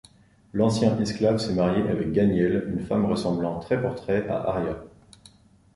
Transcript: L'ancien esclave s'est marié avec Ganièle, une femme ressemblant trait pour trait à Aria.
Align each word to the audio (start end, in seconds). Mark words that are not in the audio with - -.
L'ancien 0.53 0.97
esclave 0.99 1.37
s'est 1.37 1.53
marié 1.53 1.87
avec 1.87 2.11
Ganièle, 2.11 2.63
une 2.73 2.79
femme 2.87 3.05
ressemblant 3.05 3.59
trait 3.59 3.79
pour 3.79 3.93
trait 3.93 4.27
à 4.27 4.41
Aria. 4.49 4.79